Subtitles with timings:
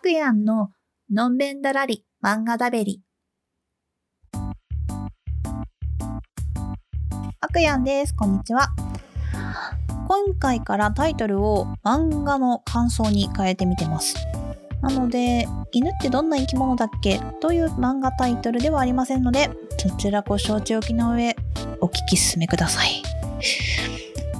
[0.00, 0.70] くやんの
[1.12, 3.02] のんべんだらり漫画だべり。
[7.38, 8.14] あくやんです。
[8.14, 8.68] こんにちは。
[10.08, 14.16] 今回からタイトルを漫画の感想に変えてみてます。
[14.80, 17.20] なので、犬ってどんな生き物だっけ？
[17.40, 21.36] という漫画タイトルではありませんので、そちらご承知おきの上、
[21.82, 23.02] お聞き進めください。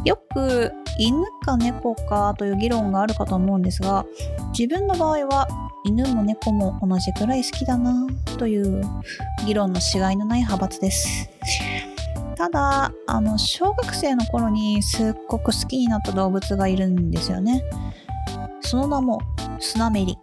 [0.07, 4.05] よく犬か猫かという議論があるかと思うんですが、
[4.57, 5.49] 自分の場合は
[5.83, 8.07] 犬も猫も同じくらい好きだな
[8.39, 8.83] という
[9.47, 11.31] 議論のしがいのない派閥です。
[12.37, 17.65] ただ、あの、小学生の頃にすっごく好きになった動物がいるんですよね。
[18.61, 19.21] その名も
[19.59, 20.19] スナメリ。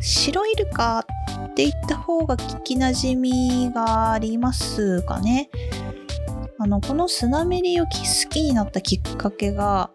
[0.00, 5.48] 白イルカって言った方が聞きなじみがありますかね。
[6.58, 7.90] あの、このスナメリを好
[8.30, 9.90] きになったきっかけが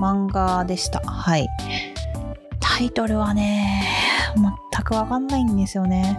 [0.00, 1.00] 漫画でした。
[1.00, 1.46] はい。
[2.60, 3.82] タイトルはね、
[4.36, 6.18] 全くわかんないんですよね。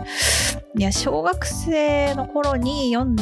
[0.78, 3.16] いや、小学生の頃に読ん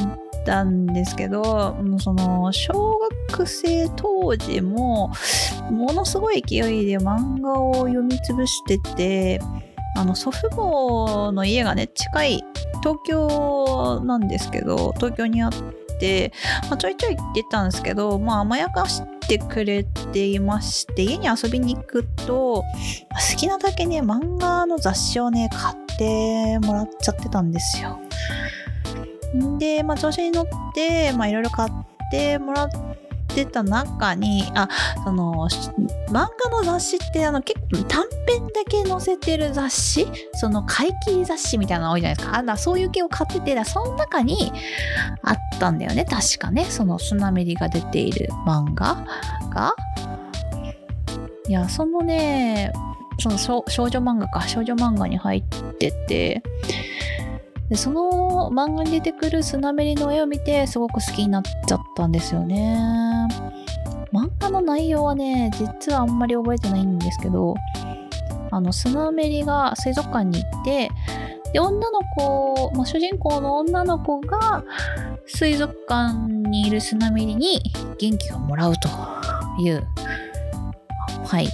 [0.45, 2.99] だんですけど、その、小
[3.30, 5.11] 学生当時も、
[5.72, 9.39] ものすごい勢いで漫画を読み潰してて、
[9.95, 12.44] あの、祖父母の家がね、近い
[12.83, 15.84] 東京なんですけど、東京にあって、
[16.70, 22.64] まあ、ちょいちょい行ってたんですけど、まあ、甘やかしてくれていまして、家に遊びに行くと、好
[23.38, 28.00] きなだけね、漫画の雑誌をね、買ってもらっちゃってたんですよ。
[29.58, 31.72] で、まあ、調子に乗って、いろいろ買っ
[32.12, 32.95] てもらって
[33.44, 34.69] た中に、あ、
[35.03, 35.50] その、
[36.09, 40.08] 漫画の雑誌って、あの、結構短編だけ載せてる雑誌？
[40.36, 42.38] その、怪奇雑誌みたいなの多いじゃないですか。
[42.38, 44.53] あだそういう系を買ってて、その中に
[45.23, 46.05] あったんだよね。
[46.05, 46.66] 確かね。
[46.66, 49.03] その、スナメリが出ている漫画
[49.49, 49.73] が。
[51.47, 52.72] いや、そのね、
[53.17, 55.43] その少女漫画か、少女漫画に入っ
[55.73, 56.43] てて、
[57.70, 62.78] でその漫画に出てくるスナメリの絵を見てすごく好きになっちゃったんですよね。
[64.14, 67.56] 漫画の内容はね、実はあんまり覚えてないんですけど、
[68.52, 70.89] あの、スナメリが水族館に行って、
[71.54, 74.64] で、女の子、まあ、主人公の女の子が
[75.26, 76.14] 水族館
[76.50, 77.61] にいるスナメリに
[77.98, 78.89] 元気をもらうと
[79.60, 79.86] いう、
[81.26, 81.48] はい、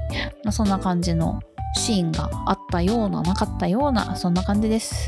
[0.44, 1.40] まあ、そんな感じの
[1.76, 5.08] シーンがあったような、なかったような、そんな感じです。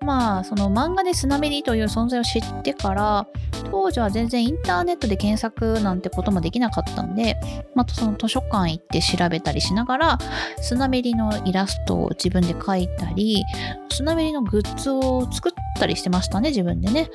[0.00, 3.26] まあ、その漫画でスナメリという存在を知ってから、
[3.70, 7.36] 当時は全然インターネットで検索なんてこともできなかったんで、
[7.74, 10.18] またその図書館行って調べたりしながら、
[10.60, 13.44] スナメリのイラストを自分で描いたり、
[13.90, 17.10] スナメリのグッズを作ったりしてましたね、自分でね。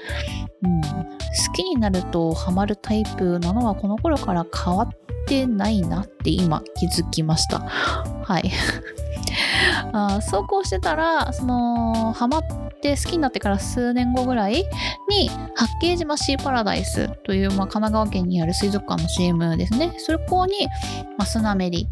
[0.64, 0.82] うん。
[0.82, 4.90] 好きになるとハマるタイプなのはこの頃から変わっ
[5.28, 7.60] てないなって今気づきました。
[7.60, 8.52] はい。
[9.94, 12.44] あそうこうしてたら、その、ハマっ
[12.82, 14.66] て好きになってから数年後ぐらい
[15.10, 19.94] に、八景島シーパラダイスという、まあ、神奈川県にある水族館の CM ですね。
[19.98, 20.68] そこに、
[21.18, 21.88] まあ、スナメリ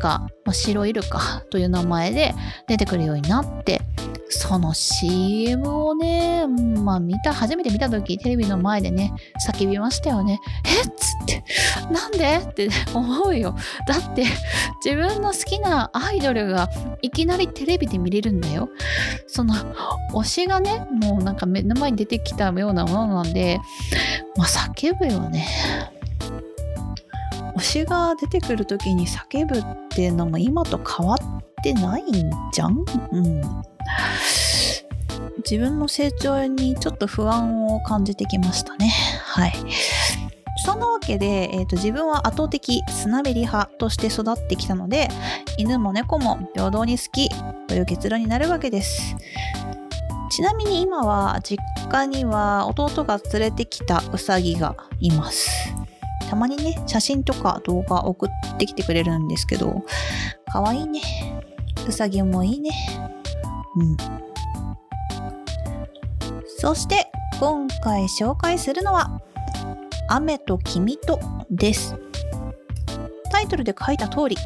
[0.00, 2.34] か、まあ、白イルカという名前で
[2.66, 3.80] 出てくるようになって、
[4.36, 9.12] その CM をね、まあ見た、初めて見た時テレビの前でね、
[9.48, 10.40] 叫びましたよね。
[10.66, 10.82] え？
[10.82, 10.88] っつ
[11.22, 11.44] って、
[11.90, 12.38] なんで？
[12.38, 13.54] って 思うよ。
[13.86, 14.24] だって、
[14.84, 16.68] 自分の好きなアイドルが
[17.00, 18.68] いきなりテレビで見れるんだよ。
[19.28, 19.54] その、
[20.12, 23.60] 推しがね、もうなんか目の前に出てきたようなものなんで、
[24.36, 25.46] まあ叫ぶよね。
[27.56, 31.18] 推しが出てくる時に叫ぶっていうのも今と変わっ
[31.62, 32.84] てないんじゃん？
[33.12, 33.40] うん。
[35.38, 38.88] 自分の成長にちょっと不安を感じてきましたね。
[39.22, 39.54] はい。
[40.64, 45.08] そんなわけで、えーと、自分は圧倒的スナメリ派として育ってきたので、
[45.58, 47.28] 犬も猫も平等に好き
[47.66, 49.16] という結論になるわけです。
[50.30, 55.74] ちなみに今は実家には弟が連れてきたウサギがいます。
[56.30, 59.84] たまにね、写真とか動画送ってきてくれるんですけど、
[60.50, 61.00] かわいいね。
[61.86, 62.70] ウサギもいいね。
[63.76, 63.96] うん。
[66.64, 69.20] そして今回紹介するのは
[70.08, 71.20] 雨と君と
[71.50, 71.94] です。
[73.30, 74.36] タイトルで書いた通り、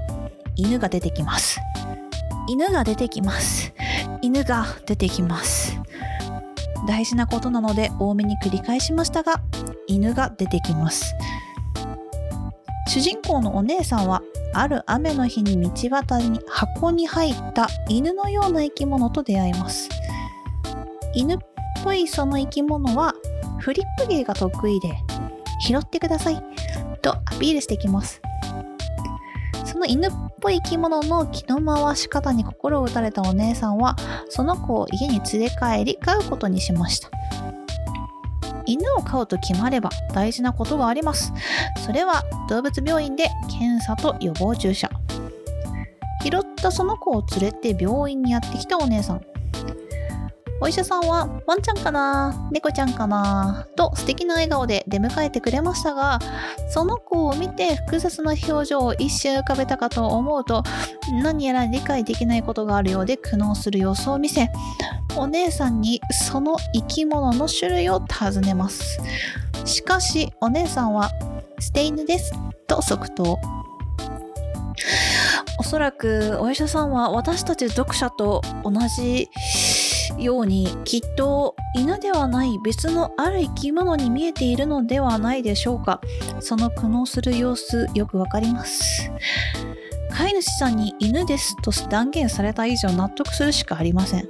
[0.56, 1.60] 犬が出てきます。
[2.48, 3.72] 犬が出てきます。
[4.20, 5.80] 犬が出てきます。
[6.88, 9.40] 大事なことなので多めに繰り返しましたが、
[9.86, 11.14] 犬が出てきます。
[12.88, 14.22] 主人公のお姉さんは、
[14.54, 19.88] ある雨の日に道端に箱に入った犬のような生き物と出会います。
[21.14, 21.38] 犬っ
[21.88, 23.14] ぽいその生き物は
[23.60, 24.92] フリップ芸が得意で
[25.62, 26.42] 拾ってください。
[27.00, 28.20] とアピールしてきます。
[29.64, 33.96] その犬っぽい生き物の気の回し方に心を打たれたお姉さんは
[34.28, 37.08] その子を家に連れ帰り飼うことにしました。
[38.66, 41.32] 犬を飼うと決まれば大事なことがあります。
[41.86, 44.90] それは動物病院で検査と予防注射。
[46.22, 49.22] 拾ったその子を連れて病院にやってきたお姉さん。
[50.60, 56.18] お医者さんはワンちゃんかな猫ちゃんかなと素敵な笑顔で出迎えてくれましたが
[56.68, 60.64] その子を見て複雑な表情を一瞬浮かべたかと思うと
[61.22, 64.48] 何やら理解できないことがあるようで苦悩する様子を見せ
[65.16, 69.00] お姉さんにその生き物の種類を尋ねます。
[69.64, 71.10] しかしお姉さんは
[71.58, 72.32] 捨て犬です
[72.66, 73.38] と即答。
[75.58, 79.28] おそらくお医者さんは私たち読者と同じ
[80.18, 86.00] ようにきっと犬ではない別のある生き物に見えているのではないでしょうか。
[86.40, 89.10] その苦悩する様子よくわかります。
[90.10, 94.28] 飼い主さんに犬ですと断言された以上納得するしかありません。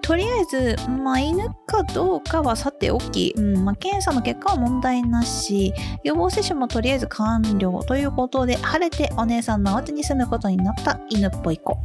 [0.00, 5.74] とりあえず、まあ、犬かどうかはさておき、うんまあ、検査の結果は問題なし、
[6.04, 11.76] 予防接種もとりあえず完了ということで、晴れてお姉さんのお家に住むことになった犬っぽい子。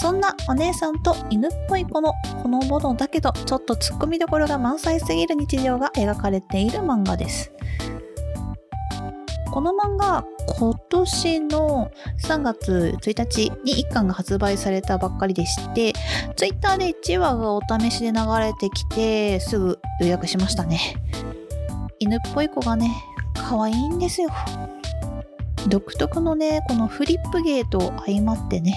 [0.00, 2.12] そんなお姉さんと犬っぽい子の
[2.42, 7.52] ほのぼのだけどちょっとツッコミどころが満載すぎる日常が描かれている漫画です。
[9.56, 10.22] この漫画
[10.58, 11.90] 今年の
[12.22, 15.94] 3月1日に1巻が発売されたばっかりでして
[16.36, 20.78] Twitter で1話がお試しで流れてきてすぐ予約しましたね
[21.98, 23.02] 犬っぽい子がね
[23.34, 24.28] 可愛いんですよ
[25.68, 28.74] 独特のねこのフリップ芸と相まってね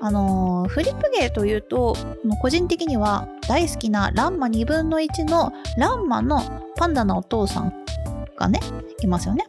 [0.00, 1.96] あの、フリップ芸というと
[2.40, 6.42] 個人的には大好きなランマ2分の1のランマの
[6.76, 7.72] パンダのお父さん
[8.36, 8.60] がね
[9.02, 9.44] いますよね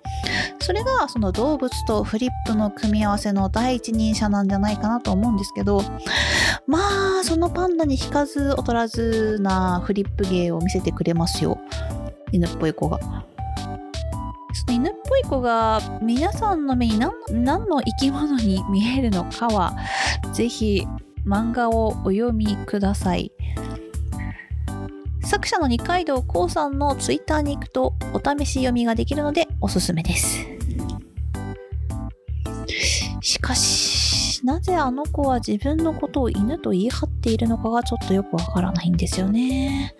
[0.59, 5.81] それがその動物とフリップの組み合わせの第一人者なんじゃないかなと思うんですけど
[6.65, 11.59] まあそのパンダに引かず劣らずなフリップ芸を見せてくれますよ
[12.31, 12.99] 犬っぽい子が。
[14.69, 19.75] 犬っぽい子が皆さんの目に何何の生き物に見えるのかは
[20.33, 20.85] ぜひ
[21.25, 23.31] 漫画をお読みください。
[25.23, 30.37] 作者の二階堂光さんのツイッターに行くとお試し読みができるのでおすすめです。
[33.19, 39.93] しかし、なぜあの子は自分のことを犬と言い張っているのかがちょっとよくわからないんですよね。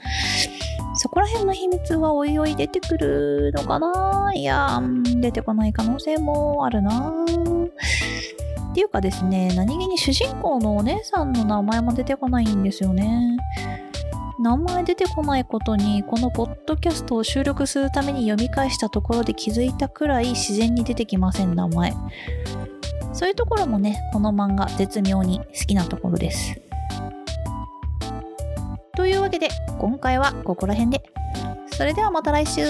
[0.97, 4.31] そこら辺の秘密はおいおい出てくるのかな？
[4.35, 4.81] いや、
[5.21, 7.13] 出てこない可能性もあるな。
[8.71, 13.37] っていうかですね、何気に主人公のお姉さんの名前も出てこないんですよね。
[14.39, 21.93] 名前出てこないことにこのポッドキャストを収録するために読み返したところで気づいたくらい自然に出てきません名前。
[23.13, 26.61] そういうところもねこの漫画絶妙に好きなところです。
[29.07, 29.49] いうわけで
[29.79, 31.03] 今回はここら辺で。
[31.71, 32.61] それではまた来週。